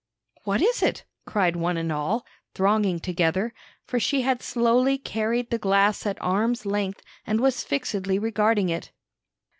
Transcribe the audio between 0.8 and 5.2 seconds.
it?" cried one and all, thronging together, for she had slowly